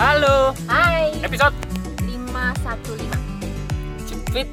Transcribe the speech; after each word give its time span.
Halo, 0.00 0.56
Hai, 0.64 1.12
episode 1.20 1.52
515 2.00 4.08
jepit. 4.08 4.48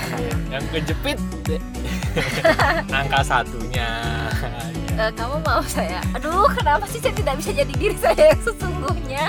Yang 0.52 0.64
kejepit. 0.72 1.18
Angka 2.90 3.20
satunya. 3.22 3.88
Eh, 4.92 5.10
Kamu 5.14 5.40
mau 5.40 5.62
saya? 5.62 6.02
Aduh, 6.12 6.44
kenapa 6.52 6.84
sih 6.84 6.98
saya 6.98 7.14
tidak 7.14 7.38
bisa 7.38 7.50
jadi 7.54 7.72
diri 7.72 7.96
saya 7.96 8.34
yang 8.34 8.42
sesungguhnya? 8.42 9.24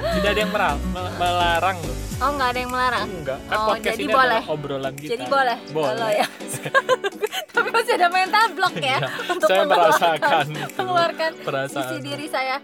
tidak 0.00 0.32
ada 0.32 0.40
yang 0.40 0.52
melarang 1.14 1.76
loh. 1.76 1.96
Oh, 2.20 2.30
nggak 2.32 2.48
ada 2.50 2.58
yang 2.58 2.70
melarang? 2.70 3.06
enggak. 3.06 3.38
Kan 3.44 3.54
Oh, 3.54 3.66
podcast 3.68 3.90
jadi 3.90 4.00
ini 4.00 4.12
boleh. 4.12 4.40
obrolan 4.46 4.94
kita. 4.94 5.10
Jadi 5.12 5.24
boleh? 5.26 5.58
boleh. 5.70 6.12
Ya. 6.14 6.26
Tapi 7.54 7.68
masih 7.68 7.92
ada 7.96 8.08
mental 8.08 8.44
block 8.54 8.74
ya? 8.76 8.96
Iya, 8.96 9.08
Untuk 9.28 9.44
saya 9.44 9.60
mengeluarkan- 9.60 10.16
merasakan 10.16 10.44
itu, 10.48 10.76
Mengeluarkan 10.78 11.30
perasaan. 11.44 11.84
isi 11.84 11.96
diri 12.00 12.26
saya 12.28 12.56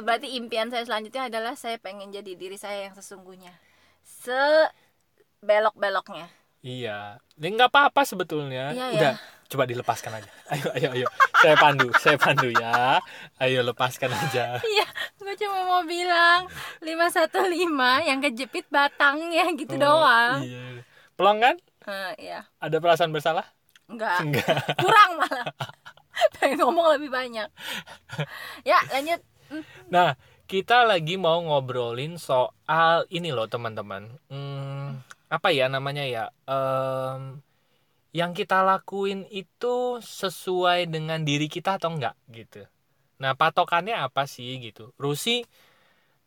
Berarti 0.00 0.40
impian 0.40 0.72
saya 0.72 0.88
selanjutnya 0.88 1.28
adalah 1.28 1.52
Saya 1.52 1.76
pengen 1.76 2.08
jadi 2.08 2.32
diri 2.32 2.56
saya 2.56 2.88
yang 2.88 2.96
sesungguhnya. 2.96 3.52
Sebelok-beloknya. 4.00 6.32
Iya. 6.64 7.20
Ini 7.36 7.52
nggak 7.58 7.74
apa-apa 7.74 8.06
sebetulnya. 8.08 8.72
Iya, 8.72 8.86
udah 8.96 9.20
coba 9.52 9.68
dilepaskan 9.68 10.16
aja. 10.16 10.32
Ayo 10.56 10.72
ayo 10.72 10.88
ayo. 10.96 11.04
Saya 11.44 11.60
pandu 11.60 11.92
saya 12.00 12.16
pandu 12.16 12.48
ya. 12.48 12.96
Ayo 13.36 13.60
lepaskan 13.66 14.08
aja. 14.08 14.56
Iya, 14.72 14.88
gue 15.20 15.36
cuma 15.44 15.68
mau 15.68 15.84
bilang 15.84 16.48
515 16.80 18.08
yang 18.08 18.24
kejepit 18.24 18.64
batangnya 18.72 19.52
gitu 19.52 19.76
doang. 19.76 20.40
iya. 20.40 20.80
pelong 21.12 21.44
kan? 21.44 21.60
Eh, 21.82 22.30
iya, 22.30 22.46
ada 22.56 22.80
perasaan 22.80 23.12
bersalah? 23.12 23.44
Enggak. 23.90 24.22
enggak 24.24 24.64
Kurang 24.80 25.20
malah. 25.20 25.44
Pengen 26.38 26.62
ngomong 26.62 26.94
lebih 26.96 27.10
banyak. 27.12 27.48
Ya, 28.64 28.80
lanjut. 28.94 29.20
Hmm, 29.52 29.62
Nah, 29.92 30.16
kita 30.48 30.84
lagi 30.88 31.16
mau 31.20 31.38
ngobrolin 31.44 32.16
soal 32.16 33.04
ini 33.12 33.28
loh 33.36 33.46
teman-teman. 33.48 34.08
Hmm, 34.32 35.00
apa 35.28 35.48
ya 35.52 35.68
namanya 35.68 36.04
ya? 36.08 36.24
Em, 36.48 37.40
yang 38.12 38.32
kita 38.36 38.60
lakuin 38.64 39.24
itu 39.32 40.00
sesuai 40.02 40.88
dengan 40.90 41.20
diri 41.24 41.48
kita 41.48 41.80
atau 41.80 41.92
enggak 41.96 42.16
gitu. 42.32 42.64
Nah, 43.22 43.32
patokannya 43.38 43.96
apa 43.96 44.24
sih 44.28 44.58
gitu? 44.60 44.92
Rusi 45.00 45.44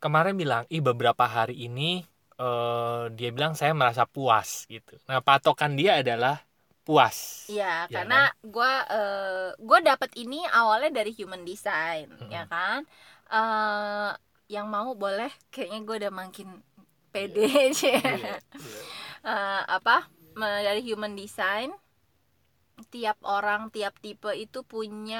kemarin 0.02 0.34
bilang, 0.36 0.64
"Ih, 0.72 0.82
beberapa 0.84 1.24
hari 1.26 1.56
ini 1.68 2.04
eh, 2.36 3.04
dia 3.16 3.30
bilang 3.32 3.56
saya 3.56 3.72
merasa 3.72 4.04
puas 4.04 4.68
gitu." 4.68 4.96
Nah, 5.08 5.20
patokan 5.24 5.72
dia 5.78 6.00
adalah 6.04 6.44
puas. 6.84 7.48
Iya, 7.52 7.86
Ya 7.86 8.02
karena 8.02 8.16
gue 8.42 8.72
eh 8.90 9.46
gue 9.68 9.78
dapat 9.86 10.10
ini 10.18 10.42
awalnya 10.50 10.90
dari 10.98 11.14
human 11.14 11.42
design, 11.46 12.10
Mm-mm. 12.10 12.26
ya 12.34 12.42
kan? 12.50 12.82
Eh 13.30 14.10
yang 14.46 14.66
mau 14.70 14.94
boleh, 14.94 15.30
kayaknya 15.50 15.78
gue 15.86 15.96
udah 16.06 16.12
makin 16.14 16.48
pede 17.12 17.46
sih. 17.80 17.94
Iya, 17.94 18.14
iya. 18.14 18.34
Eh, 19.26 19.60
apa 19.76 20.06
me- 20.38 20.62
dari 20.66 20.80
human 20.86 21.14
design 21.18 21.70
tiap 22.92 23.16
orang 23.36 23.62
tiap 23.74 23.94
tipe 24.04 24.30
itu 24.44 24.58
punya 24.72 25.18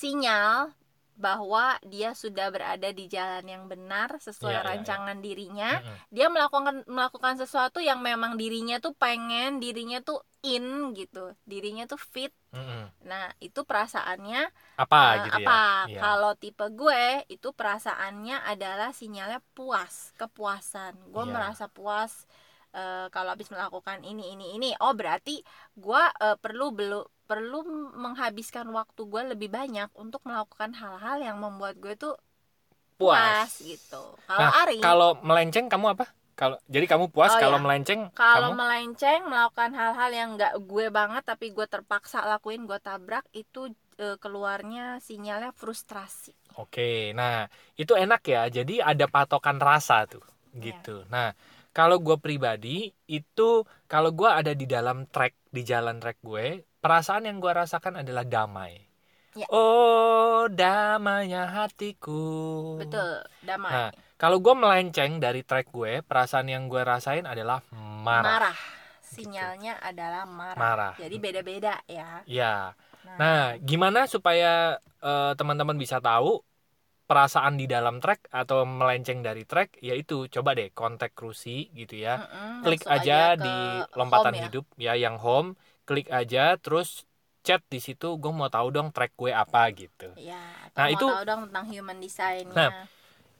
sinyal 0.00 0.72
bahwa 1.16 1.80
dia 1.92 2.12
sudah 2.12 2.46
berada 2.54 2.88
di 2.92 3.04
jalan 3.08 3.44
yang 3.48 3.64
benar 3.72 4.08
sesuai 4.20 4.52
Iya, 4.52 4.60
iya, 4.60 4.62
iya. 4.62 4.68
rancangan 4.68 5.18
dirinya 5.24 5.70
Mm-mm. 5.80 5.96
dia 6.12 6.26
melakukan 6.34 6.76
melakukan 6.86 7.34
sesuatu 7.40 7.78
yang 7.80 8.00
memang 8.04 8.36
dirinya 8.40 8.76
tuh 8.84 8.92
pengen 8.96 9.58
dirinya 9.64 9.98
tuh 10.04 10.20
in 10.44 10.92
gitu 10.94 11.32
dirinya 11.48 11.84
tuh 11.88 11.98
fit 11.98 12.32
Mm-mm. 12.52 12.82
nah 13.10 13.32
itu 13.40 13.60
perasaannya 13.64 14.40
Apa 14.76 14.96
eh, 14.96 15.18
gitu 15.26 15.40
ya? 15.42 15.48
apa 15.48 15.58
Iya. 15.88 16.00
kalau 16.04 16.32
tipe 16.36 16.64
gue 16.80 17.04
itu 17.32 17.48
perasaannya 17.58 18.36
adalah 18.52 18.90
sinyalnya 18.92 19.40
puas 19.56 20.12
kepuasan 20.20 20.94
gue 21.12 21.24
Iya. 21.24 21.32
merasa 21.34 21.64
puas 21.72 22.12
eh, 22.80 23.06
kalau 23.14 23.30
habis 23.34 23.48
melakukan 23.54 23.98
ini 24.10 24.22
ini 24.34 24.44
ini 24.56 24.68
oh 24.84 24.92
berarti 25.00 25.34
gue 25.84 26.02
eh, 26.24 26.36
perlu 26.44 26.66
belum 26.78 27.04
perlu 27.30 27.58
menghabiskan 28.04 28.66
waktu 28.78 29.00
gue 29.12 29.22
lebih 29.34 29.48
banyak 29.58 29.88
untuk 29.98 30.22
melakukan 30.28 30.70
hal-hal 30.80 31.16
yang 31.26 31.36
membuat 31.44 31.74
gue 31.82 31.94
tuh 31.98 32.14
puas, 32.98 33.50
gitu 33.60 34.02
kalau 34.28 34.42
Nah, 34.42 34.50
Ari 34.62 34.78
Kalau 34.84 35.10
melenceng 35.24 35.66
kamu 35.72 35.86
apa? 35.96 36.06
Kalau 36.36 36.56
jadi 36.68 36.86
kamu 36.88 37.04
puas 37.14 37.32
Oh, 37.32 37.40
kalau 37.40 37.56
iya. 37.56 37.64
melenceng 37.64 38.00
kalau 38.20 38.48
kamu 38.48 38.60
melenceng 38.60 39.20
melakukan 39.30 39.70
hal-hal 39.78 40.10
yang 40.18 40.28
nggak 40.36 40.54
gue 40.70 40.86
banget 40.98 41.22
tapi 41.30 41.46
gue 41.56 41.66
terpaksa 41.74 42.18
lakuin 42.30 42.62
gue 42.70 42.78
tabrak 42.88 43.24
itu 43.42 43.60
eh, 44.04 44.16
keluarnya 44.22 44.84
sinyalnya 45.06 45.50
frustrasi 45.60 46.32
Oke. 46.56 47.12
Nah, 47.18 47.34
itu 47.76 47.92
enak 47.92 48.20
ya. 48.32 48.42
Jadi 48.48 48.74
ada 48.80 49.04
patokan 49.14 49.58
rasa 49.60 50.08
tuh 50.08 50.24
Iya. 50.56 50.64
gitu. 50.64 51.04
Nah, 51.12 51.36
kalau 51.76 52.00
gue 52.00 52.16
pribadi 52.16 52.88
itu 53.04 53.68
kalau 53.84 54.16
gue 54.16 54.30
ada 54.32 54.56
di 54.56 54.64
dalam 54.64 55.04
track 55.12 55.52
di 55.52 55.60
jalan 55.60 56.00
track 56.00 56.24
gue, 56.24 56.64
perasaan 56.80 57.28
yang 57.28 57.36
gue 57.36 57.52
rasakan 57.52 58.00
adalah 58.00 58.24
damai. 58.24 58.80
Ya. 59.36 59.44
Oh, 59.52 60.48
damainya 60.48 61.44
hatiku. 61.44 62.80
betul 62.80 63.20
damai 63.44 63.68
Nah, 63.68 63.90
kalau 64.16 64.40
gue 64.40 64.56
melenceng 64.56 65.20
dari 65.20 65.44
track 65.44 65.68
gue, 65.68 66.00
perasaan 66.00 66.48
yang 66.48 66.72
gue 66.72 66.80
rasain 66.80 67.28
adalah 67.28 67.60
marah. 67.76 68.24
marah 68.48 68.58
sinyalnya 69.04 69.76
adalah 69.84 70.24
marah. 70.24 70.56
Marah. 70.56 70.94
jadi 70.96 71.16
beda-beda 71.20 71.76
ya 71.84 72.24
Ya. 72.24 72.72
nah, 73.04 73.16
Nah, 73.20 73.44
gimana 73.60 74.08
supaya 74.08 74.80
eh, 75.04 75.32
teman-teman 75.36 75.76
bisa 75.76 76.00
tahu 76.00 76.40
perasaan 77.08 77.54
di 77.60 77.66
dalam 77.70 78.02
track 78.02 78.28
atau 78.34 78.66
melenceng 78.66 79.22
dari 79.22 79.42
track? 79.46 79.78
Yaitu 79.80 80.26
coba 80.34 80.50
deh 80.58 80.68
kontak 80.74 81.12
Rusi 81.16 81.70
gitu 81.72 81.94
ya. 82.06 82.18
mm-mm, 82.20 82.66
Klik 82.66 82.82
langsung 82.82 82.94
aja 82.96 83.18
ke 83.34 83.42
di 83.46 83.54
lompatan 83.98 84.34
home 84.34 84.40
ya. 84.42 84.44
hidup 84.50 84.64
ya 84.76 84.92
yang 84.98 85.16
home, 85.22 85.48
klik 85.88 86.08
aja 86.10 86.58
terus 86.58 87.06
chat 87.46 87.62
di 87.70 87.78
situ 87.78 88.18
gue 88.18 88.32
mau 88.34 88.50
tahu 88.50 88.74
dong 88.74 88.90
track 88.90 89.14
gue 89.14 89.30
apa 89.30 89.70
gitu. 89.70 90.10
ya 90.18 90.42
Nah, 90.74 90.86
mau 90.90 90.94
itu- 90.98 91.10
tahu 91.14 91.22
dong 91.24 91.40
tentang 91.48 91.66
human 91.70 91.98
design 92.02 92.44
Nah, 92.52 92.70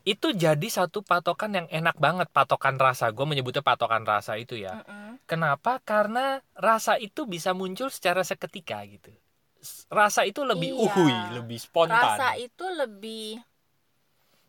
Itu 0.07 0.31
jadi 0.31 0.69
satu 0.71 1.03
patokan 1.03 1.51
yang 1.51 1.67
enak 1.67 1.99
banget, 1.99 2.31
patokan 2.31 2.79
rasa. 2.79 3.11
Gue 3.11 3.27
menyebutnya 3.27 3.59
patokan 3.67 4.07
rasa 4.07 4.39
itu 4.39 4.55
ya. 4.55 4.79
Kenapa? 5.27 5.83
Karena 5.83 6.39
rasa 6.55 6.95
itu 7.03 7.27
bisa 7.27 7.51
muncul 7.59 7.91
secara 7.91 8.23
seketika 8.23 8.87
gitu. 8.87 9.11
Rasa 9.91 10.23
itu 10.23 10.47
lebih 10.47 10.71
Iya. 10.79 10.95
uhui, 10.95 11.19
lebih 11.43 11.59
spontan 11.59 11.99
rasa 11.99 12.39
itu 12.39 12.65
lebih 12.71 13.43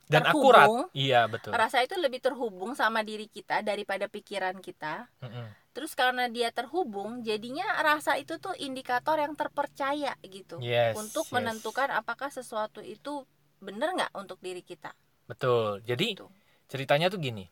dan 0.07 0.23
terhubung. 0.23 0.55
akurat. 0.55 0.67
Iya, 0.95 1.21
betul. 1.27 1.51
rasa 1.51 1.83
itu 1.83 1.95
lebih 1.99 2.23
terhubung 2.23 2.71
sama 2.73 3.03
diri 3.03 3.27
kita 3.27 3.59
daripada 3.61 4.07
pikiran 4.07 4.57
kita 4.63 5.07
Mm-mm. 5.19 5.47
terus 5.75 5.93
karena 5.93 6.25
dia 6.27 6.49
terhubung 6.49 7.21
jadinya 7.21 7.67
rasa 7.83 8.15
itu 8.15 8.39
tuh 8.39 8.55
indikator 8.57 9.19
yang 9.19 9.35
terpercaya 9.35 10.15
gitu 10.23 10.57
Yes, 10.63 10.95
untuk 10.95 11.27
yes. 11.27 11.33
menentukan 11.35 11.91
apakah 11.91 12.31
sesuatu 12.31 12.79
itu 12.79 13.27
benar 13.59 13.93
nggak 13.93 14.11
untuk 14.15 14.39
diri 14.39 14.63
kita 14.63 14.95
Betul. 15.27 15.83
Jadi 15.83 16.15
Gitu. 16.15 16.27
ceritanya 16.71 17.11
tuh 17.11 17.19
gini. 17.19 17.51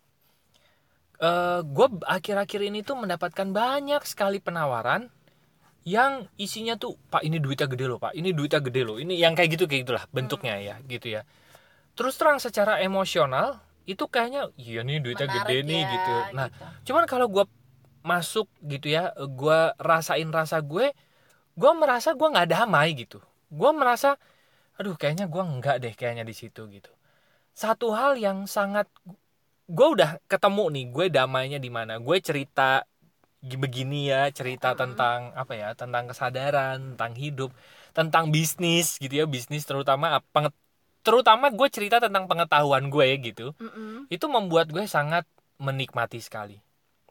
Eh, 1.15 1.59
gue 1.63 1.87
akhir-akhir 2.03 2.61
ini 2.67 2.83
tuh 2.83 2.99
mendapatkan 2.99 3.47
banyak 3.51 4.03
sekali 4.03 4.43
penawaran 4.43 5.07
yang 5.87 6.27
isinya 6.35 6.75
tuh 6.75 6.99
pak 7.07 7.23
ini 7.23 7.39
duitnya 7.39 7.67
gede 7.71 7.85
loh 7.87 7.99
pak 8.01 8.11
ini 8.15 8.35
duitnya 8.35 8.59
gede 8.59 8.81
loh 8.83 8.97
ini 8.99 9.15
yang 9.15 9.31
kayak 9.31 9.53
gitu 9.53 9.63
kayak 9.69 9.85
gitulah 9.87 10.03
bentuknya 10.11 10.57
ya 10.59 10.75
gitu 10.83 11.13
ya 11.13 11.21
terus 11.95 12.15
terang 12.19 12.37
secara 12.37 12.83
emosional 12.83 13.59
itu 13.85 14.05
kayaknya 14.05 14.51
iya 14.57 14.81
nih 14.83 14.99
duitnya 14.99 15.27
Menarik 15.29 15.45
gede 15.47 15.57
nih 15.63 15.81
ya, 15.81 15.89
gitu 15.93 16.13
nah 16.35 16.47
gitu. 16.49 16.65
cuman 16.91 17.03
kalau 17.05 17.27
gue 17.29 17.45
masuk 18.05 18.47
gitu 18.61 18.87
ya 18.91 19.13
gue 19.17 19.59
rasain 19.81 20.29
rasa 20.29 20.61
gue 20.61 20.93
gue 21.55 21.71
merasa 21.73 22.13
gue 22.13 22.27
nggak 22.27 22.49
damai 22.51 22.93
gitu 22.93 23.17
gue 23.49 23.71
merasa 23.71 24.19
aduh 24.75 24.93
kayaknya 24.93 25.25
gue 25.25 25.43
nggak 25.43 25.75
deh 25.81 25.93
kayaknya 25.95 26.25
di 26.27 26.35
situ 26.35 26.67
gitu 26.69 26.91
satu 27.55 27.95
hal 27.95 28.19
yang 28.19 28.43
sangat 28.45 28.85
gue 29.65 29.87
udah 29.95 30.19
ketemu 30.27 30.63
nih 30.69 30.85
gue 30.93 31.05
damainya 31.09 31.57
di 31.57 31.71
mana 31.71 31.97
gue 31.97 32.17
cerita 32.21 32.83
gi- 33.41 33.57
begini 33.57 34.11
ya 34.11 34.29
cerita 34.29 34.73
Mm. 34.73 34.77
tentang 34.81 35.19
apa 35.33 35.53
ya 35.55 35.69
tentang 35.77 36.03
kesadaran 36.11 36.77
tentang 36.93 37.13
hidup 37.17 37.49
tentang 37.97 38.29
bisnis 38.29 38.99
gitu 38.99 39.13
ya 39.21 39.25
bisnis 39.25 39.63
terutama 39.65 40.19
ap- 40.19 40.27
penget- 40.35 40.57
terutama 41.05 41.53
gue 41.53 41.67
cerita 41.69 42.01
tentang 42.01 42.25
pengetahuan 42.25 42.89
gue 42.89 43.07
gitu 43.21 43.53
Mm-mm. 43.61 44.09
itu 44.09 44.25
membuat 44.25 44.67
gue 44.73 44.85
sangat 44.89 45.23
menikmati 45.61 46.19
sekali. 46.19 46.57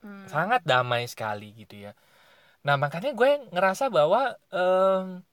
Hmm. 0.04 0.28
sangat 0.28 0.60
damai 0.68 1.08
sekali 1.08 1.56
gitu 1.56 1.88
ya. 1.88 1.92
Nah 2.66 2.76
makanya 2.76 3.16
gue 3.16 3.30
ngerasa 3.56 3.88
bahwa 3.88 4.36
em, 4.52 5.24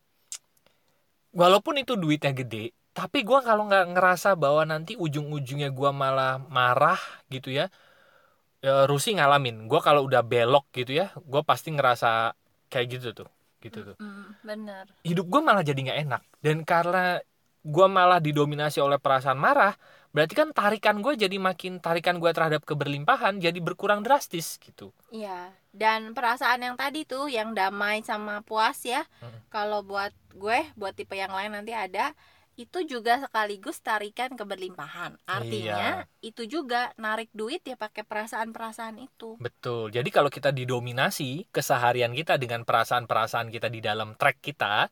walaupun 1.36 1.76
itu 1.84 1.96
duitnya 2.00 2.32
gede 2.36 2.72
tapi 2.92 3.24
gue 3.24 3.40
kalau 3.44 3.68
nggak 3.72 3.96
ngerasa 3.96 4.36
bahwa 4.36 4.68
nanti 4.68 5.00
ujung-ujungnya 5.00 5.72
gue 5.72 5.92
malah 5.96 6.44
marah 6.52 7.00
gitu 7.32 7.52
ya 7.52 7.72
ya, 8.62 8.84
Rusi 8.86 9.16
ngalamin. 9.16 9.66
Gue 9.72 9.80
kalau 9.80 10.04
udah 10.08 10.22
belok 10.24 10.68
gitu 10.76 10.92
ya 11.00 11.12
gue 11.16 11.42
pasti 11.48 11.72
ngerasa 11.72 12.36
kayak 12.72 12.88
gitu 13.00 13.08
tuh 13.24 13.30
gitu 13.64 13.80
tuh. 13.94 13.98
Mm, 14.00 14.28
bener 14.44 14.86
hidup 15.08 15.26
gue 15.32 15.42
malah 15.42 15.64
jadi 15.66 15.80
nggak 15.82 16.00
enak. 16.08 16.22
Dan 16.44 16.58
karena 16.68 17.18
gue 17.62 17.88
malah 17.88 18.18
didominasi 18.18 18.82
oleh 18.82 18.98
perasaan 18.98 19.38
marah 19.38 19.78
berarti 20.12 20.34
kan 20.36 20.52
tarikan 20.52 21.00
gue 21.00 21.16
jadi 21.16 21.38
makin 21.40 21.80
tarikan 21.80 22.20
gue 22.20 22.28
terhadap 22.36 22.68
keberlimpahan 22.68 23.40
jadi 23.40 23.56
berkurang 23.64 24.04
drastis 24.04 24.60
gitu 24.60 24.92
Iya, 25.12 25.52
dan 25.72 26.12
perasaan 26.12 26.64
yang 26.64 26.76
tadi 26.76 27.04
tuh 27.04 27.28
yang 27.28 27.52
damai 27.52 28.00
sama 28.04 28.40
puas 28.44 28.80
ya. 28.84 29.04
Mm. 29.20 29.40
Kalau 29.52 29.84
buat 29.84 30.12
gue, 30.32 30.68
buat 30.80 30.96
tipe 30.96 31.16
yang 31.20 31.32
lain 31.32 31.52
nanti 31.52 31.76
ada 31.76 32.16
itu 32.56 32.84
juga 32.84 33.20
sekaligus 33.24 33.80
tarikan 33.80 34.36
keberlimpahan. 34.36 35.16
Artinya 35.24 36.04
itu 36.20 36.44
juga 36.48 36.92
narik 37.00 37.32
duit 37.32 37.64
ya 37.64 37.80
pakai 37.80 38.04
perasaan-perasaan 38.04 39.00
itu. 39.00 39.40
betul 39.40 39.90
jadi 39.90 40.06
kalau 40.12 40.28
kita 40.30 40.52
didominasi 40.52 41.48
keseharian 41.50 42.12
kita 42.12 42.36
dengan 42.36 42.68
perasaan-perasaan 42.68 43.48
kita 43.50 43.72
di 43.72 43.80
dalam 43.80 44.14
track 44.20 44.38
kita 44.44 44.92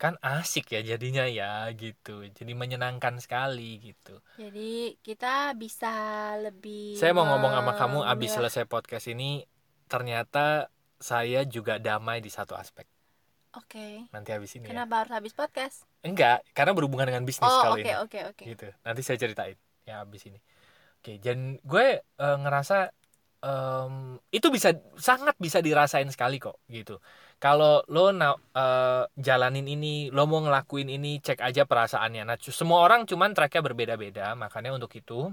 kan 0.00 0.16
asik 0.24 0.72
ya 0.72 0.80
jadinya 0.80 1.28
ya 1.28 1.68
gitu. 1.76 2.24
Jadi 2.24 2.52
menyenangkan 2.56 3.20
sekali 3.20 3.76
gitu. 3.84 4.16
Jadi 4.40 4.96
kita 5.04 5.52
bisa 5.52 5.92
lebih 6.40 6.96
saya 6.96 7.12
mau 7.12 7.28
ngomong 7.28 7.52
sama 7.52 7.72
kamu 7.76 7.98
abis 8.08 8.30
selesai 8.32 8.64
podcast 8.64 9.12
ini 9.12 9.44
ternyata 9.84 10.72
saya 10.96 11.44
juga 11.44 11.76
damai 11.76 12.24
di 12.24 12.32
satu 12.32 12.56
aspek. 12.56 12.88
Oke. 13.50 14.06
nanti 14.14 14.30
habis 14.30 14.54
ini 14.56 14.70
ya. 14.70 14.72
Kenapa 14.72 15.04
harus 15.04 15.12
habis 15.12 15.34
podcast? 15.34 15.82
enggak 16.00 16.40
karena 16.56 16.72
berhubungan 16.72 17.04
dengan 17.12 17.26
bisnis 17.28 17.44
Oh, 17.44 17.60
kalau 17.60 17.76
oke 17.76 17.84
ini. 17.84 17.92
oke 17.98 18.18
oke. 18.32 18.44
gitu. 18.46 18.66
Nanti 18.80 19.00
saya 19.04 19.20
ceritain 19.20 19.58
ya 19.84 20.00
abis 20.00 20.32
ini. 20.32 20.40
Oke 21.02 21.20
dan 21.20 21.60
gue 21.60 21.86
eh, 22.00 22.36
ngerasa 22.40 22.88
em, 23.42 24.16
itu 24.30 24.48
bisa 24.48 24.70
sangat 24.96 25.34
bisa 25.36 25.58
dirasain 25.60 26.08
sekali 26.08 26.38
kok 26.38 26.56
gitu 26.68 27.00
kalau 27.40 27.80
lo 27.88 28.12
na- 28.12 28.36
eh, 28.52 29.04
jalanin 29.16 29.64
ini 29.66 30.12
lo 30.12 30.28
mau 30.28 30.44
ngelakuin 30.44 30.92
ini 30.92 31.18
cek 31.18 31.40
aja 31.40 31.64
perasaannya 31.64 32.22
nah 32.28 32.36
semua 32.38 32.84
orang 32.84 33.08
cuman 33.08 33.32
tracknya 33.32 33.64
berbeda-beda 33.64 34.36
makanya 34.36 34.76
untuk 34.76 34.92
itu 34.92 35.32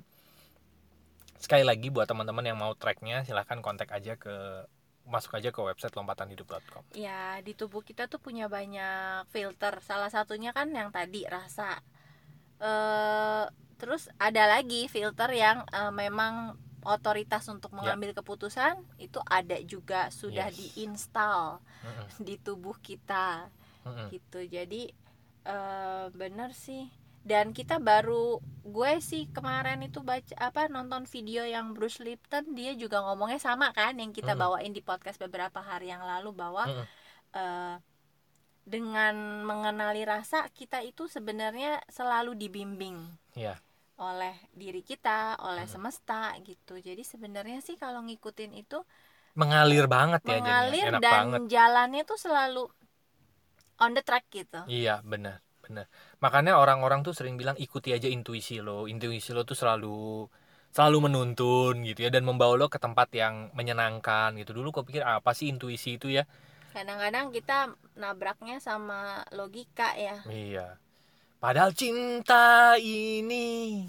sekali 1.38 1.62
lagi 1.62 1.94
buat 1.94 2.10
teman-teman 2.10 2.48
yang 2.48 2.58
mau 2.58 2.74
tracknya 2.74 3.22
silahkan 3.22 3.62
kontak 3.62 3.92
aja 3.94 4.18
ke 4.18 4.66
masuk 5.08 5.40
aja 5.40 5.56
ke 5.56 5.60
website 5.64 5.96
lompatanhidup.com 5.96 6.84
Ya, 6.92 7.40
di 7.40 7.56
tubuh 7.56 7.80
kita 7.80 8.12
tuh 8.12 8.20
punya 8.20 8.52
banyak 8.52 9.24
filter. 9.32 9.80
Salah 9.80 10.12
satunya 10.12 10.52
kan 10.52 10.68
yang 10.74 10.92
tadi 10.92 11.24
rasa. 11.24 11.80
eh 12.58 13.46
terus 13.78 14.10
ada 14.18 14.50
lagi 14.50 14.90
filter 14.90 15.30
yang 15.32 15.62
eh, 15.70 15.94
memang 15.94 16.58
otoritas 16.88 17.44
untuk 17.52 17.72
mengambil 17.78 18.12
keputusan 18.16 18.76
itu 18.98 19.20
ada 19.28 19.58
juga 19.74 20.08
sudah 20.10 20.48
Yes. 20.50 20.58
diinstal 20.60 21.60
Mm-mm, 21.84 22.08
di 22.28 22.36
tubuh 22.40 22.76
kita 22.80 23.52
mm-mm. 23.86 24.08
gitu. 24.16 24.40
Jadi 24.48 24.82
eh 25.48 26.06
bener 26.16 26.52
sih. 26.56 26.88
Dan 27.28 27.52
kita 27.52 27.76
baru 27.84 28.40
gue 28.64 28.92
sih 29.04 29.28
kemarin 29.36 29.84
itu 29.84 30.00
baca 30.00 30.32
apa 30.40 30.72
nonton 30.72 31.04
video 31.14 31.44
yang 31.44 31.76
Bruce 31.76 32.00
Lipton 32.00 32.56
dia 32.56 32.72
juga 32.84 33.04
ngomongnya 33.04 33.40
sama 33.40 33.68
kan 33.76 34.00
yang 34.00 34.16
kita 34.16 34.32
Mm-mm. 34.32 34.42
bawain 34.48 34.72
di 34.72 34.80
podcast 34.80 35.20
beberapa 35.20 35.60
hari 35.60 35.92
yang 35.92 36.04
lalu 36.08 36.32
bahwa 36.32 36.64
Mm-mm. 36.72 36.88
eh, 37.36 37.76
dengan 38.68 39.16
mengenali 39.48 40.04
rasa 40.04 40.48
kita 40.52 40.84
itu 40.84 41.08
sebenarnya 41.08 41.80
selalu 41.88 42.36
dibimbing 42.36 43.00
Iya. 43.36 43.56
Oleh 43.98 44.36
diri 44.54 44.82
kita, 44.86 45.42
oleh 45.42 45.66
Mm. 45.66 45.72
semesta 45.74 46.22
gitu. 46.46 46.78
Jadi 46.78 47.02
sebenarnya 47.02 47.60
sih 47.66 47.76
kalau 47.82 48.00
ngikutin 48.06 48.54
itu 48.62 48.80
mengalir 49.38 49.86
banget 49.86 50.22
ya 50.26 50.38
mengalir 50.42 50.84
enak 50.90 51.02
dan 51.06 51.14
banget 51.14 51.42
jalannya 51.54 52.02
tuh 52.10 52.18
selalu 52.18 52.64
on 53.80 53.94
the 53.94 54.02
track 54.02 54.26
gitu. 54.34 54.62
Iya 54.68 55.02
benar 55.06 55.40
benar. 55.64 55.86
Makanya 56.24 56.54
orang-orang 56.64 57.04
tuh 57.04 57.14
sering 57.18 57.36
bilang 57.42 57.58
ikuti 57.60 57.90
aja 57.96 58.08
intuisi 58.08 58.60
lo. 58.64 58.88
Intuisi 58.88 59.32
lo 59.36 59.44
tuh 59.50 59.58
selalu 59.62 60.28
selalu 60.76 60.98
menuntun 61.10 61.74
gitu 61.88 62.00
ya 62.06 62.10
dan 62.14 62.24
membawa 62.28 62.54
lo 62.60 62.68
ke 62.74 62.80
tempat 62.80 63.08
yang 63.16 63.50
menyenangkan 63.58 64.36
gitu. 64.40 64.52
Dulu 64.58 64.68
kok 64.76 64.86
pikir 64.88 65.04
apa 65.04 65.32
sih 65.38 65.48
intuisi 65.52 65.98
itu 66.00 66.08
ya? 66.12 66.24
Kadang-kadang 66.76 67.34
kita 67.34 67.74
nabraknya 67.98 68.58
sama 68.62 69.26
logika 69.34 69.98
ya. 69.98 70.16
Iya. 70.30 70.78
Padahal 71.38 71.70
cinta 71.78 72.74
ini 72.82 73.86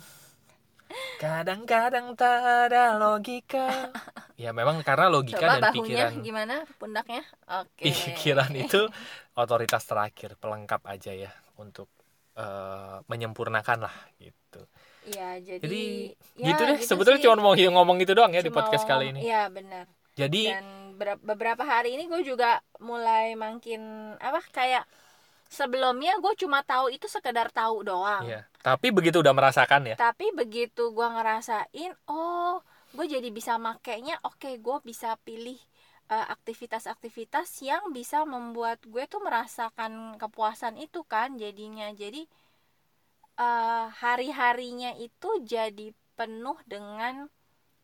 kadang-kadang 1.17 2.13
tak 2.13 2.69
ada 2.69 2.97
logika. 2.97 3.69
Ya 4.39 4.55
memang 4.55 4.79
karena 4.87 5.11
logika 5.11 5.43
Coba 5.43 5.59
dan 5.59 5.63
bahunya 5.75 5.83
pikiran 5.83 6.13
gimana 6.23 6.55
pundaknya? 6.79 7.27
Oke. 7.59 7.91
pikiran 7.91 8.55
itu 8.55 8.87
otoritas 9.35 9.83
terakhir 9.83 10.39
pelengkap 10.39 10.79
aja 10.87 11.11
ya 11.11 11.35
untuk 11.59 11.91
eh, 12.39 13.03
menyempurnakan 13.11 13.91
lah 13.91 13.97
gitu. 14.23 14.63
Iya, 15.11 15.43
jadi, 15.43 15.59
Jadi 15.59 15.83
ya, 16.39 16.55
gitu 16.55 16.63
deh. 16.71 16.77
gitu 16.79 16.87
Sebetulnya 16.87 17.21
cuma 17.27 17.51
mau 17.51 17.59
ngomong 17.59 17.99
gitu 17.99 18.15
doang 18.15 18.31
ya 18.31 18.39
di 18.39 18.55
podcast 18.55 18.87
kali 18.87 19.11
ini. 19.11 19.27
Iya, 19.27 19.51
benar. 19.51 19.91
Jadi 20.15 20.55
Dan 20.55 20.95
ber- 20.95 21.19
beberapa 21.19 21.67
hari 21.67 21.99
ini 21.99 22.07
gue 22.07 22.23
juga 22.23 22.63
mulai 22.79 23.35
makin 23.35 24.15
apa 24.23 24.39
kayak 24.55 24.87
sebelumnya 25.49 26.21
gue 26.21 26.33
cuma 26.39 26.61
tahu 26.63 26.93
itu 26.93 27.09
sekedar 27.09 27.49
tahu 27.49 27.83
doang. 27.83 28.25
Iya. 28.25 28.45
Tapi 28.61 28.93
begitu 28.93 29.25
udah 29.25 29.33
merasakan 29.33 29.89
ya. 29.93 29.97
Tapi 29.97 30.31
begitu 30.37 30.93
gue 30.93 31.09
ngerasain, 31.09 31.93
oh, 32.07 32.61
gue 32.93 33.07
jadi 33.09 33.29
bisa 33.33 33.57
makainya. 33.57 34.21
Oke, 34.29 34.61
gue 34.61 34.77
bisa 34.85 35.17
pilih 35.25 35.59
eh, 36.13 36.27
aktivitas-aktivitas 36.29 37.49
yang 37.65 37.91
bisa 37.97 38.23
membuat 38.29 38.85
gue 38.85 39.09
tuh 39.09 39.25
merasakan 39.25 40.21
kepuasan 40.21 40.77
itu 40.77 41.03
kan 41.09 41.41
jadinya. 41.41 41.89
Jadi 41.97 42.29
eh, 43.41 43.87
hari-harinya 43.89 44.95
itu 45.01 45.31
jadi 45.43 45.97
penuh 46.15 46.59
dengan 46.69 47.33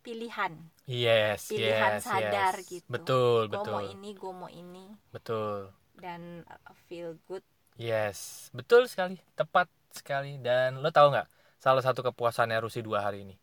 pilihan. 0.05 0.53
Yes, 0.85 1.49
Pilihan 1.49 1.97
yes, 1.97 2.05
sadar 2.05 2.55
yes. 2.61 2.69
gitu. 2.69 2.89
Betul, 2.93 3.49
Gue 3.49 3.65
mau 3.65 3.81
betul. 3.81 3.95
ini, 3.97 4.11
gue 4.13 4.33
mau 4.37 4.51
ini, 4.53 4.87
Betul. 5.09 5.73
dan 5.97 6.45
uh, 6.45 6.77
feel 6.85 7.17
good. 7.25 7.41
Yes, 7.75 8.51
betul 8.55 8.87
sekali, 8.87 9.19
tepat 9.35 9.67
sekali. 9.91 10.39
Dan 10.39 10.79
lo 10.79 10.95
tahu 10.95 11.11
nggak, 11.11 11.27
salah 11.59 11.83
satu 11.83 12.07
kepuasannya 12.07 12.63
Rusi 12.63 12.83
dua 12.87 13.03
hari 13.03 13.27
ini 13.27 13.35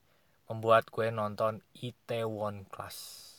membuat 0.52 0.92
gue 0.92 1.08
nonton 1.08 1.64
Itaewon 1.80 2.68
Class. 2.68 3.32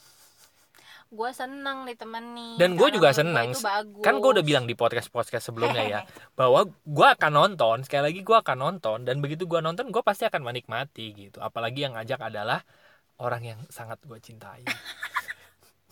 Gue 1.13 1.29
seneng 1.37 1.85
ditemenin. 1.85 2.57
Dan 2.57 2.73
gue 2.73 2.89
juga 2.89 3.13
seneng. 3.13 3.53
Kan 4.01 4.25
gue 4.25 4.31
udah 4.33 4.41
bilang 4.41 4.65
di 4.65 4.73
podcast 4.73 5.13
podcast 5.13 5.53
sebelumnya 5.53 5.85
ya, 5.85 6.01
bahwa 6.41 6.65
gue 6.73 7.09
akan 7.21 7.33
nonton. 7.37 7.85
Sekali 7.85 8.09
lagi 8.09 8.21
gue 8.25 8.37
akan 8.37 8.57
nonton 8.57 9.05
dan 9.05 9.21
begitu 9.21 9.45
gue 9.45 9.61
nonton, 9.61 9.93
gue 9.93 10.01
pasti 10.01 10.25
akan 10.25 10.41
menikmati 10.41 11.13
gitu. 11.13 11.45
Apalagi 11.45 11.85
yang 11.85 12.01
ngajak 12.01 12.17
adalah 12.17 12.65
orang 13.21 13.45
yang 13.45 13.61
sangat 13.69 14.01
gue 14.09 14.17
cintai. 14.25 14.65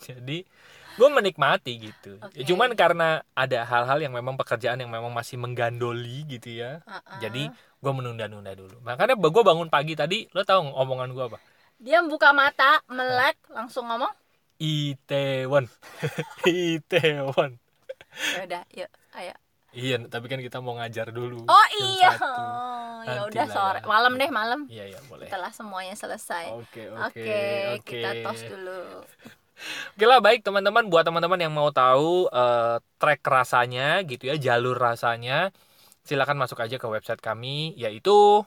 Jadi 0.09 0.43
gue 0.91 1.07
menikmati 1.07 1.71
gitu. 1.79 2.19
Oke. 2.19 2.43
Cuman 2.43 2.75
karena 2.75 3.23
ada 3.37 3.63
hal-hal 3.63 3.99
yang 4.03 4.13
memang 4.13 4.35
pekerjaan 4.35 4.81
yang 4.81 4.91
memang 4.91 5.13
masih 5.13 5.39
menggandoli 5.39 6.27
gitu 6.27 6.61
ya. 6.61 6.83
Uh-uh. 6.83 7.19
Jadi 7.23 7.47
gue 7.53 7.91
menunda-nunda 7.93 8.53
dulu. 8.53 8.77
Makanya 8.83 9.15
gue 9.17 9.43
bangun 9.43 9.69
pagi 9.71 9.95
tadi, 9.95 10.27
lo 10.35 10.43
tau 10.43 10.61
omongan 10.65 11.11
gue 11.15 11.25
apa? 11.31 11.39
dia 11.81 11.97
buka 12.05 12.29
mata, 12.29 12.77
melek, 12.85 13.41
langsung 13.49 13.89
ngomong. 13.89 14.13
Itaewon, 14.61 15.65
Itaewon. 16.45 17.57
Ya 18.37 18.41
udah, 18.45 18.63
yuk, 18.69 18.91
ayo. 19.17 19.33
Iya, 19.73 19.97
tapi 20.05 20.29
kan 20.29 20.37
kita 20.37 20.61
mau 20.61 20.77
ngajar 20.77 21.09
dulu. 21.09 21.49
Oh 21.49 21.67
iya. 21.81 22.13
Oh, 22.21 23.01
ya 23.09 23.25
udah 23.25 23.45
sore, 23.49 23.79
ya. 23.81 23.89
malam 23.89 24.13
deh 24.21 24.29
malam. 24.29 24.69
Iya, 24.69 24.93
iya 24.93 24.99
boleh. 25.09 25.25
Setelah 25.25 25.49
semuanya 25.49 25.97
selesai. 25.97 26.53
Oke, 26.53 26.93
Oke, 26.93 27.01
oke, 27.01 27.41
oke. 27.81 27.89
kita 27.89 28.09
tos 28.21 28.41
dulu. 28.45 28.81
Oke 29.95 30.05
lah, 30.09 30.19
baik 30.25 30.41
teman-teman. 30.45 30.83
Buat 30.91 31.03
teman-teman 31.07 31.39
yang 31.39 31.53
mau 31.53 31.69
tahu 31.69 32.27
eh, 32.31 32.77
track 32.99 33.19
rasanya 33.25 34.01
gitu 34.09 34.23
ya, 34.31 34.35
jalur 34.39 34.75
rasanya, 34.77 35.51
silakan 36.07 36.37
masuk 36.41 36.59
aja 36.63 36.77
ke 36.81 36.87
website 36.89 37.21
kami, 37.23 37.75
yaitu 37.77 38.45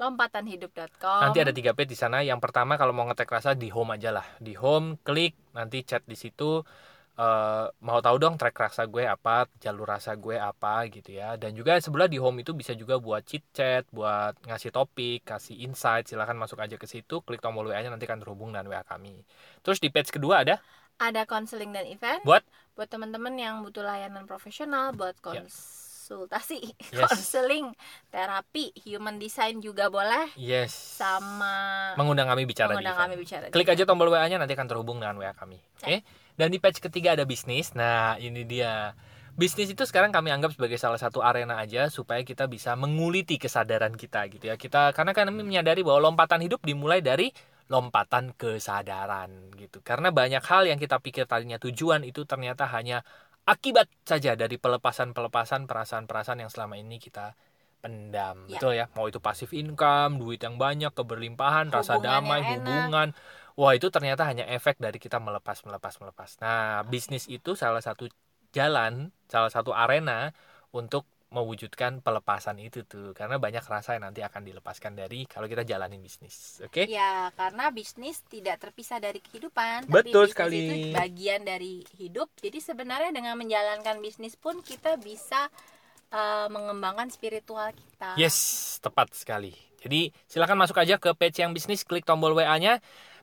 Lompatanhidup.com. 0.00 1.20
nanti 1.22 1.38
ada 1.38 1.52
tiga 1.54 1.72
page 1.76 1.90
di 1.94 1.98
sana. 1.98 2.18
Yang 2.26 2.40
pertama 2.44 2.74
kalau 2.80 2.92
mau 2.96 3.06
ngetek 3.06 3.30
rasa 3.30 3.50
di 3.54 3.68
home 3.70 3.94
aja 3.96 4.10
lah. 4.10 4.26
Di 4.42 4.52
home, 4.58 4.98
klik, 5.06 5.32
nanti 5.56 5.86
chat 5.86 6.02
di 6.04 6.16
situ. 6.18 6.64
Eh, 7.18 7.66
mau 7.84 7.98
tahu 8.00 8.16
dong 8.20 8.34
track 8.40 8.56
rasa 8.56 8.82
gue 8.88 9.04
apa, 9.04 9.48
jalur 9.60 9.88
rasa 9.88 10.16
gue 10.16 10.36
apa 10.36 10.86
gitu 10.88 11.16
ya. 11.16 11.36
Dan 11.36 11.52
juga 11.56 11.76
sebelah 11.80 12.08
di 12.08 12.16
home 12.16 12.44
itu 12.44 12.52
bisa 12.56 12.72
juga 12.72 12.96
buat 13.00 13.22
chit 13.24 13.44
chat, 13.52 13.84
buat 13.92 14.36
ngasih 14.44 14.72
topik, 14.72 15.24
kasih 15.26 15.60
insight. 15.64 16.08
Silakan 16.08 16.40
masuk 16.40 16.60
aja 16.60 16.76
ke 16.80 16.88
situ, 16.88 17.20
klik 17.24 17.40
tombol 17.44 17.68
WA-nya 17.68 17.92
nanti 17.92 18.08
akan 18.08 18.20
terhubung 18.22 18.50
dengan 18.54 18.68
WA 18.68 18.82
kami. 18.84 19.22
Terus 19.60 19.78
di 19.80 19.88
page 19.92 20.12
kedua 20.12 20.44
ada 20.44 20.60
ada 21.02 21.26
konseling 21.26 21.74
dan 21.74 21.88
event 21.88 22.22
Buat? 22.22 22.46
buat 22.78 22.88
teman-teman 22.88 23.34
yang 23.34 23.54
butuh 23.66 23.82
layanan 23.82 24.24
profesional 24.24 24.94
buat 24.94 25.18
Ya. 25.18 25.42
konsultasi 25.42 26.76
Yes. 26.94 27.10
konseling 27.10 27.74
terapi 28.12 28.70
human 28.86 29.18
design 29.18 29.58
juga 29.58 29.88
boleh 29.90 30.30
yes. 30.38 30.72
sama 31.00 31.92
Mengundang 31.98 32.30
kami 32.30 32.46
bicara 32.46 32.76
mengundang 32.76 32.96
di 32.96 33.02
kami 33.02 33.14
bicara 33.18 33.44
Klik 33.50 33.68
aja 33.72 33.82
tombol 33.82 34.14
WA-nya 34.14 34.38
nanti 34.38 34.54
akan 34.54 34.68
terhubung 34.70 35.02
dengan 35.02 35.18
WA 35.18 35.34
kami. 35.34 35.58
Oke. 35.82 36.06
Dan 36.34 36.48
di 36.48 36.58
page 36.58 36.80
ketiga 36.80 37.12
ada 37.12 37.24
bisnis. 37.24 37.72
Nah, 37.72 38.16
ini 38.16 38.44
dia. 38.44 38.96
bisnis 39.32 39.72
itu 39.72 39.88
sekarang 39.88 40.12
kami 40.12 40.28
anggap 40.28 40.52
sebagai 40.52 40.76
salah 40.76 41.00
satu 41.00 41.24
arena 41.24 41.56
aja 41.56 41.88
supaya 41.88 42.20
kita 42.20 42.44
bisa 42.44 42.76
menguliti 42.76 43.40
kesadaran 43.40 43.96
kita 43.96 44.28
gitu 44.28 44.44
ya 44.44 44.60
kita 44.60 44.92
karena 44.92 45.16
kami 45.16 45.40
menyadari 45.40 45.80
bahwa 45.80 46.12
lompatan 46.12 46.44
hidup 46.44 46.60
dimulai 46.60 47.00
dari 47.00 47.32
lompatan 47.72 48.36
kesadaran 48.36 49.32
gitu 49.56 49.80
karena 49.80 50.12
banyak 50.12 50.44
hal 50.44 50.68
yang 50.68 50.76
kita 50.76 51.00
pikir 51.00 51.24
tadinya 51.24 51.56
tujuan 51.56 52.04
itu 52.04 52.28
ternyata 52.28 52.68
hanya 52.76 53.08
akibat 53.48 53.88
saja 54.04 54.36
dari 54.36 54.60
pelepasan-pelepasan 54.60 55.64
perasaan-perasaan 55.64 56.44
yang 56.44 56.52
selama 56.52 56.76
ini 56.76 57.00
kita 57.00 57.32
pendam 57.80 58.44
Ya. 58.46 58.60
betul 58.60 58.72
ya 58.76 58.86
mau 58.92 59.08
itu 59.08 59.16
pasif 59.16 59.56
income 59.56 60.20
duit 60.20 60.44
yang 60.44 60.60
banyak 60.60 60.92
keberlimpahan 60.92 61.72
rasa 61.72 61.96
Hubungan 61.96 62.20
damai 62.20 62.36
yang 62.36 62.44
enak. 62.44 62.52
hubungan 62.52 63.08
wah 63.58 63.72
itu 63.76 63.88
ternyata 63.88 64.24
hanya 64.28 64.48
efek 64.48 64.80
dari 64.80 64.96
kita 64.96 65.18
melepas 65.18 65.64
melepas 65.64 65.94
melepas 66.00 66.30
nah 66.40 66.82
bisnis 66.86 67.28
itu 67.28 67.56
salah 67.56 67.80
satu 67.80 68.08
jalan 68.52 69.10
salah 69.28 69.48
satu 69.48 69.72
arena 69.72 70.32
untuk 70.72 71.08
mewujudkan 71.32 72.04
pelepasan 72.04 72.60
itu 72.60 72.84
tuh 72.84 73.16
karena 73.16 73.40
banyak 73.40 73.64
rasa 73.64 73.96
yang 73.96 74.04
nanti 74.04 74.20
akan 74.20 74.44
dilepaskan 74.44 74.92
dari 74.92 75.24
kalau 75.24 75.48
kita 75.48 75.64
jalanin 75.64 75.98
bisnis 76.04 76.60
oke 76.60 76.84
Ya, 76.84 77.32
karena 77.40 77.72
bisnis 77.72 78.20
tidak 78.28 78.60
terpisah 78.60 79.00
dari 79.00 79.16
kehidupan. 79.24 79.88
Betul 79.88 80.28
bisnis 80.28 80.32
sekali. 80.36 80.58
Itu 80.60 80.74
bagian 80.92 81.40
dari 81.48 81.80
hidup. 81.96 82.28
Jadi 82.36 82.60
sebenarnya 82.60 83.16
dengan 83.16 83.40
menjalankan 83.40 84.04
bisnis 84.04 84.36
pun 84.36 84.60
kita 84.60 85.00
bisa 85.00 85.48
uh, 86.12 86.46
mengembangkan 86.52 87.08
spiritual 87.08 87.72
kita. 87.72 88.12
Yes, 88.20 88.76
tepat 88.84 89.16
sekali. 89.16 89.56
Jadi 89.80 90.12
silakan 90.28 90.60
masuk 90.60 90.78
aja 90.78 91.00
ke 91.00 91.10
page 91.16 91.42
yang 91.42 91.56
bisnis, 91.56 91.82
klik 91.82 92.04
tombol 92.04 92.36
WA-nya. 92.36 92.78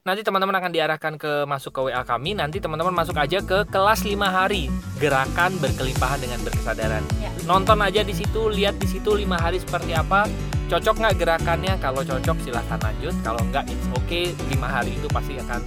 Nanti 0.08 0.24
teman-teman 0.24 0.56
akan 0.56 0.72
diarahkan 0.72 1.14
ke 1.20 1.44
masuk 1.44 1.76
ke 1.76 1.80
WA 1.92 2.04
kami. 2.08 2.32
Nanti 2.32 2.64
teman-teman 2.64 2.96
masuk 2.96 3.20
aja 3.20 3.44
ke 3.44 3.68
kelas 3.68 4.08
5 4.08 4.16
hari 4.24 4.72
gerakan 4.96 5.52
berkelimpahan 5.60 6.24
dengan 6.24 6.40
berkesadaran. 6.44 7.04
Ya. 7.20 7.32
Nonton 7.44 7.84
aja 7.84 8.00
di 8.04 8.16
situ, 8.16 8.48
lihat 8.48 8.80
di 8.80 8.88
situ 8.88 9.12
5 9.12 9.28
hari 9.36 9.60
seperti 9.60 9.92
apa. 9.92 10.24
Cocok 10.70 10.96
nggak 11.02 11.16
gerakannya? 11.20 11.74
Kalau 11.84 12.06
cocok 12.06 12.38
silahkan 12.46 12.80
lanjut. 12.80 13.16
Kalau 13.26 13.42
nggak, 13.52 13.68
it's 13.68 13.88
okay. 14.00 14.32
5 14.32 14.56
hari 14.64 14.96
itu 14.96 15.08
pasti 15.12 15.36
akan 15.36 15.60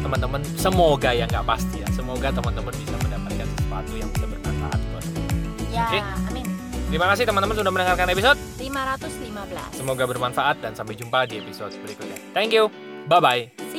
teman-teman 0.00 0.40
semoga 0.56 1.10
ya 1.12 1.26
nggak 1.26 1.44
pasti 1.44 1.82
ya. 1.82 1.88
Semoga 1.90 2.30
teman-teman 2.30 2.72
bisa 2.72 2.94
mendapatkan 3.02 3.46
sesuatu 3.58 3.92
yang 3.98 4.10
bisa 4.14 4.26
bermanfaat 4.30 4.80
buat. 4.94 5.04
Ya, 5.74 5.84
Oke. 5.90 6.00
amin. 6.30 6.46
Terima 6.90 7.06
kasih 7.14 7.24
teman-teman 7.26 7.54
sudah 7.58 7.72
mendengarkan 7.74 8.06
episode. 8.10 8.38
515. 8.58 9.78
Semoga 9.78 10.04
bermanfaat 10.06 10.56
dan 10.62 10.72
sampai 10.74 10.94
jumpa 10.98 11.26
di 11.26 11.38
episode 11.42 11.74
berikutnya. 11.82 12.18
Thank 12.34 12.54
you. 12.54 12.70
Bye 13.06 13.22
bye. 13.22 13.69